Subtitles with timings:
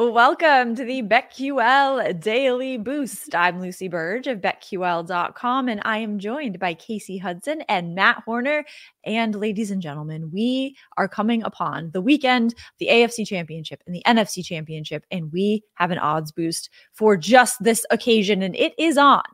[0.00, 3.34] Welcome to the BetQL Daily Boost.
[3.34, 8.64] I'm Lucy Burdge of BetQL.com, and I am joined by Kasey Hudson and Matt Horner.
[9.04, 14.04] And ladies and gentlemen, we are coming upon the weekend, the AFC Championship and the
[14.06, 18.98] NFC Championship, and we have an odds boost for just this occasion, and it is
[18.98, 19.24] on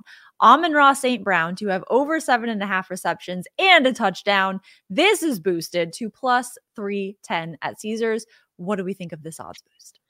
[0.40, 1.22] Amon-Ra St.
[1.22, 4.62] Brown to have over seven and a half receptions and a touchdown.
[4.88, 8.24] This is boosted to plus 310 at Caesars.
[8.56, 10.00] What do we think of this odds boost?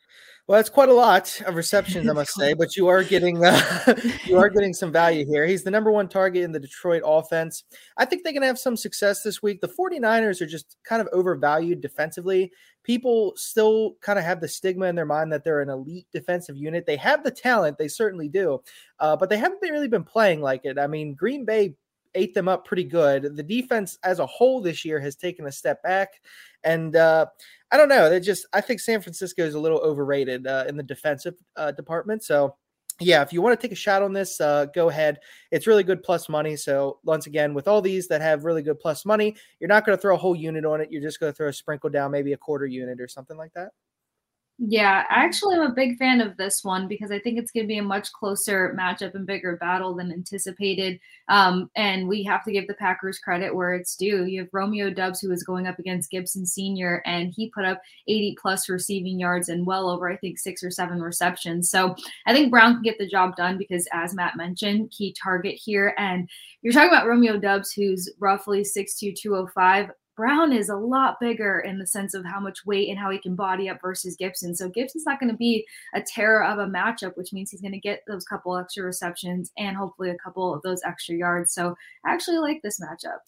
[0.47, 3.95] Well, that's quite a lot of receptions, I must say, but you are getting uh,
[4.27, 5.47] you are getting some value here.
[5.47, 7.65] He's the number one target in the Detroit offense.
[7.97, 9.63] I think they can have some success this week.
[9.63, 12.53] The 49ers are just kind of overvalued defensively.
[12.83, 16.59] People still kind of have the stigma in their mind that they're an elite defensive
[16.59, 16.85] unit.
[16.85, 18.61] They have the talent, they certainly do,
[19.01, 20.79] uh, but they haven't really been playing like it.
[20.79, 21.75] I mean, Green Bay
[22.15, 23.37] ate them up pretty good.
[23.37, 26.21] The defense as a whole this year has taken a step back.
[26.65, 27.27] And uh,
[27.71, 28.09] I don't know.
[28.09, 31.73] They just I think San Francisco is a little overrated uh, in the defensive uh,
[31.73, 32.25] department.
[32.25, 32.57] So
[33.01, 35.19] yeah, if you want to take a shot on this, uh, go ahead.
[35.51, 36.55] It's really good plus money.
[36.57, 39.99] So once again, with all these that have really good plus money, you're not going
[39.99, 40.93] to throw a whole unit on it.
[40.93, 43.53] You're just going to throw a sprinkle down, maybe a quarter unit or something like
[43.55, 43.71] that.
[44.59, 47.65] Yeah, I actually, I'm a big fan of this one because I think it's going
[47.65, 51.01] to be a much closer matchup and bigger battle than anticipated.
[51.29, 54.27] Um, and we have to give the Packers credit where it's due.
[54.27, 57.83] You have Romeo Doubs, who is going up against Gibson Sr., and he put up
[58.07, 61.69] 80 plus receiving yards and well over, I think, six or seven receptions.
[61.69, 65.57] So I think Brown can get the job done because, as Matt mentioned, key target
[65.61, 65.97] here.
[65.99, 66.31] And
[66.63, 69.91] you're talking about Romeo Doubs, who's roughly 6'2, 205.
[70.17, 73.19] Brown is a lot bigger in the sense of how much weight and how he
[73.19, 74.55] can body up versus Gibson.
[74.55, 77.73] So Gibson's not going to be a terror of a matchup, which means he's going
[77.73, 81.53] to get those couple extra receptions and hopefully a couple of those extra yards.
[81.53, 81.75] So
[82.07, 83.19] I actually like this matchup.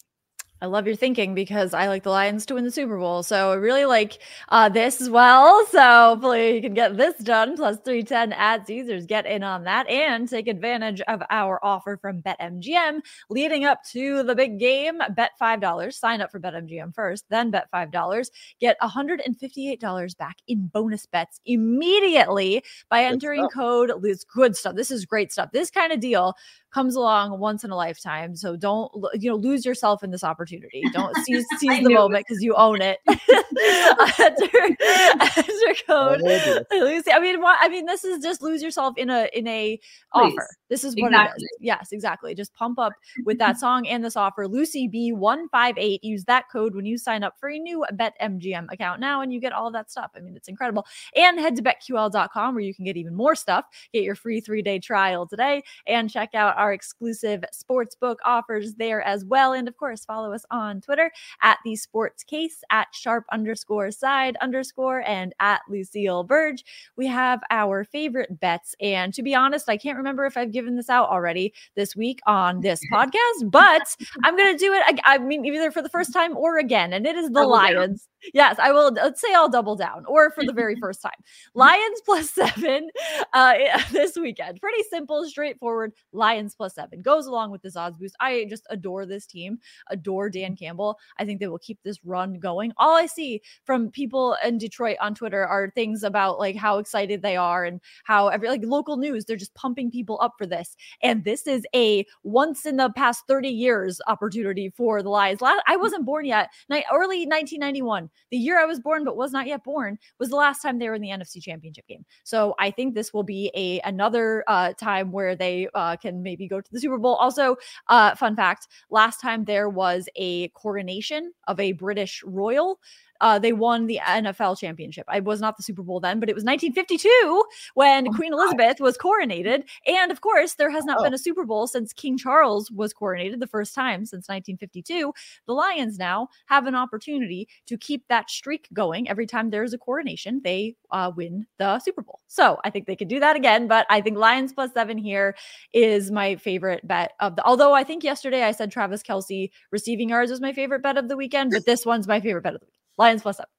[0.59, 3.21] I love your thinking because I like the Lions to win the Super Bowl.
[3.21, 4.19] So I really like
[4.49, 5.65] uh, this as well.
[5.77, 7.55] So hopefully you can get this done.
[7.55, 9.05] Plus 310 at Caesars.
[9.05, 14.23] Get in on that and take advantage of our offer from BetMGM leading up to
[14.23, 14.99] the big game.
[15.11, 15.93] Bet $5.
[15.93, 18.29] Sign up for BetMGM first, then bet $5.
[18.59, 23.91] Get $158 back in bonus bets immediately by entering code.
[24.03, 24.75] It's good stuff.
[24.75, 25.51] This is great stuff.
[25.51, 26.33] This kind of deal
[26.73, 28.35] comes along once in a lifetime.
[28.35, 30.83] So don't you know lose yourself in this opportunity.
[30.93, 32.99] Don't seize, seize the moment because you own it.
[33.07, 34.77] enter,
[35.19, 36.21] enter code.
[36.23, 39.77] I mean, I mean, this is just lose yourself in a in a
[40.13, 40.33] Please.
[40.33, 40.47] offer.
[40.69, 41.43] This is what exactly.
[41.43, 41.57] it is.
[41.61, 42.35] Yes, exactly.
[42.35, 42.93] Just pump up
[43.25, 44.47] with that song and this offer.
[44.47, 46.03] Lucy B one five eight.
[46.03, 49.33] Use that code when you sign up for a new Bet MGM account now, and
[49.33, 50.11] you get all that stuff.
[50.15, 50.85] I mean, it's incredible.
[51.15, 53.65] And head to betql.com where you can get even more stuff.
[53.93, 58.75] Get your free three day trial today and check out our exclusive sports book offers
[58.75, 59.53] there as well.
[59.53, 61.11] And of course, follow us on Twitter
[61.41, 66.63] at the sports case at sharp underscore side underscore and at Lucille Burdge.
[66.95, 68.75] We have our favorite bets.
[68.81, 72.19] And to be honest, I can't remember if I've given this out already this week
[72.25, 74.99] on this podcast, but I'm going to do it.
[75.05, 78.07] I, mean, either for the first time or again, and it is the oh, Lions.
[78.33, 78.91] Yes, I will.
[78.91, 81.19] Let's say I'll double down, or for the very first time,
[81.53, 82.89] Lions plus seven
[83.33, 83.53] uh,
[83.91, 84.59] this weekend.
[84.59, 85.93] Pretty simple, straightforward.
[86.13, 88.15] Lions plus seven goes along with this odds boost.
[88.19, 89.59] I just adore this team,
[89.89, 90.97] adore Dan Campbell.
[91.19, 92.73] I think they will keep this run going.
[92.77, 97.21] All I see from people in Detroit on Twitter are things about like how excited
[97.21, 99.25] they are and how every like local news.
[99.25, 100.75] They're just pumping people up for this.
[101.01, 105.39] And this is a once in the past 30 years opportunity for the Lions.
[105.41, 106.49] I wasn't born yet.
[106.69, 110.61] Early 1991, the year I was born but was not yet born, was the last
[110.61, 112.05] time they were in the NFC Championship game.
[112.23, 116.47] So I think this will be a another uh, time where they uh, can maybe
[116.47, 117.15] go to the Super Bowl.
[117.15, 117.55] Also,
[117.87, 122.79] uh, fun fact: last time there was a coronation of a British royal
[123.21, 125.05] uh, they won the NFL championship.
[125.07, 127.43] I was not the Super Bowl then, but it was 1952
[127.73, 129.63] when oh, Queen Elizabeth was coronated.
[129.85, 131.03] And of course, there has not oh.
[131.03, 135.13] been a Super Bowl since King Charles was coronated the first time since 1952.
[135.45, 139.09] The Lions now have an opportunity to keep that streak going.
[139.09, 142.19] Every time there's a coronation, they uh, win the Super Bowl.
[142.27, 143.67] So I think they could do that again.
[143.67, 145.35] But I think Lions plus seven here
[145.73, 147.45] is my favorite bet of the.
[147.45, 151.07] Although I think yesterday I said Travis Kelce receiving yards was my favorite bet of
[151.07, 152.76] the weekend, but this one's my favorite bet of the week.
[152.97, 153.49] Lions plus up.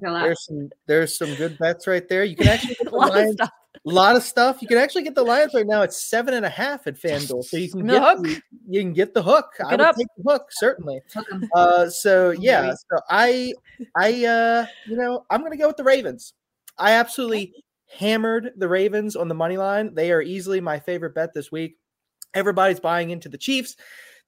[0.00, 2.24] There's some there's some good bets right there.
[2.24, 3.36] You can actually get the Lions.
[3.40, 3.50] A
[3.84, 4.62] lot of stuff.
[4.62, 5.82] You can actually get the Lions right now.
[5.82, 9.14] It's seven and a half at FanDuel, so you can get the, you can get
[9.14, 9.46] the hook.
[9.58, 9.96] Hook I would up.
[9.96, 11.00] take the hook certainly.
[11.54, 13.52] Uh, so yeah, so I
[13.96, 16.34] I uh, you know I'm gonna go with the Ravens.
[16.78, 17.52] I absolutely
[17.90, 19.94] hammered the Ravens on the money line.
[19.94, 21.76] They are easily my favorite bet this week.
[22.32, 23.76] Everybody's buying into the Chiefs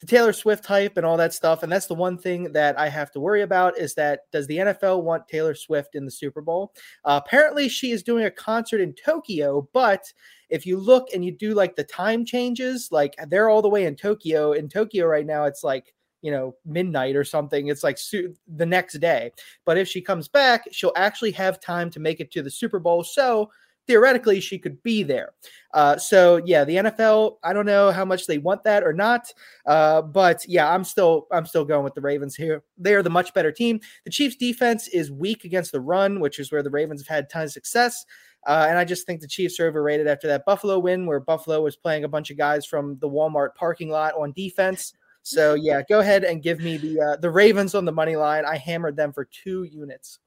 [0.00, 1.62] the Taylor Swift hype and all that stuff.
[1.62, 4.58] And that's the one thing that I have to worry about is that does the
[4.58, 6.74] NFL want Taylor Swift in the Super Bowl?
[7.04, 10.12] Uh, apparently, she is doing a concert in Tokyo, but
[10.48, 13.86] if you look and you do like the time changes, like they're all the way
[13.86, 14.52] in Tokyo.
[14.52, 17.68] In Tokyo right now, it's like you know midnight or something.
[17.68, 19.32] It's like su- the next day.
[19.64, 22.78] But if she comes back, she'll actually have time to make it to the Super
[22.78, 23.02] Bowl.
[23.02, 23.50] So
[23.86, 25.32] theoretically she could be there.
[25.72, 27.36] Uh, so yeah, the NFL.
[27.44, 29.32] I don't know how much they want that or not,
[29.66, 32.62] uh, but yeah, I'm still I'm still going with the Ravens here.
[32.78, 33.80] They are the much better team.
[34.04, 37.30] The Chiefs' defense is weak against the run, which is where the Ravens have had
[37.30, 38.04] tons of success.
[38.46, 41.62] Uh, and I just think the Chiefs are overrated after that Buffalo win, where Buffalo
[41.62, 44.92] was playing a bunch of guys from the Walmart parking lot on defense.
[45.22, 48.44] So yeah, go ahead and give me the uh, the Ravens on the money line.
[48.44, 50.20] I hammered them for two units.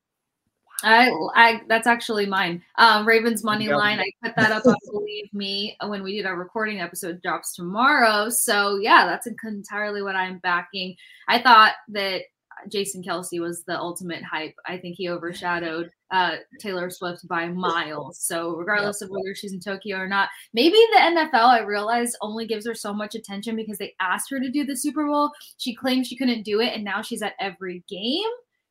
[0.84, 2.64] I, I, that's actually mine.
[2.78, 4.00] Um, Ravens money line.
[4.00, 8.30] I put that up on Believe Me when we did our recording episode drops tomorrow.
[8.30, 10.96] So yeah, that's entirely what I'm backing.
[11.28, 12.24] I thought that
[12.68, 14.56] Jason Kelce was the ultimate hype.
[14.66, 18.20] I think he overshadowed uh, Taylor Swift by miles.
[18.20, 22.46] So regardless of whether she's in Tokyo or not, maybe the NFL I realize only
[22.48, 25.32] gives her so much attention because they asked her to do the Super Bowl.
[25.58, 28.30] She claimed she couldn't do it, and now she's at every game.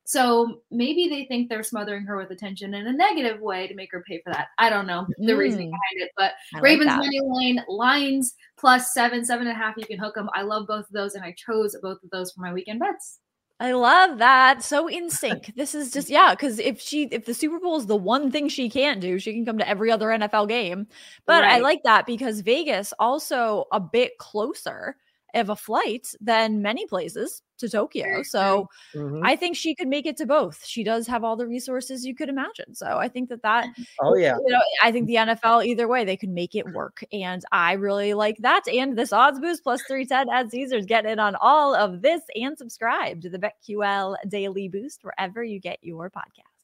[0.08, 3.92] So maybe they think they're smothering her with attention in a negative way to make
[3.92, 4.48] her pay for that.
[4.56, 5.36] I don't know the mm.
[5.36, 9.58] reasoning behind it, but I Ravens like money line lines plus seven, seven and a
[9.58, 9.74] half.
[9.76, 10.30] You can hook them.
[10.32, 13.18] I love both of those, and I chose both of those for my weekend bets.
[13.60, 14.62] I love that.
[14.62, 15.52] So in sync.
[15.56, 18.48] This is just yeah, because if she if the Super Bowl is the one thing
[18.48, 20.86] she can't do, she can come to every other NFL game.
[21.26, 21.56] But right.
[21.56, 24.96] I like that because Vegas also a bit closer
[25.34, 28.22] of a flight than many places to Tokyo.
[28.22, 29.24] So mm-hmm.
[29.24, 30.64] I think she could make it to both.
[30.64, 32.74] She does have all the resources you could imagine.
[32.74, 33.68] So I think that that
[34.00, 37.04] oh yeah, you know, I think the NFL either way they could make it work,
[37.12, 38.66] and I really like that.
[38.68, 40.86] And this odds boost plus three ten at Caesars.
[40.86, 45.60] Get in on all of this and subscribe to the BetQL Daily Boost wherever you
[45.60, 46.58] get your podcast.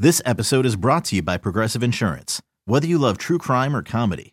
[0.00, 2.40] This episode is brought to you by Progressive Insurance.
[2.66, 4.32] Whether you love true crime or comedy,